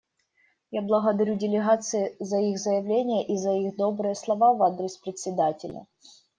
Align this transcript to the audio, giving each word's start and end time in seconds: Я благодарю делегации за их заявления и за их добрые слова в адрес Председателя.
Я 0.71 0.81
благодарю 0.81 1.35
делегации 1.35 2.15
за 2.19 2.39
их 2.39 2.57
заявления 2.57 3.23
и 3.27 3.37
за 3.37 3.51
их 3.53 3.75
добрые 3.75 4.15
слова 4.15 4.51
в 4.55 4.63
адрес 4.63 4.97
Председателя. 4.97 5.85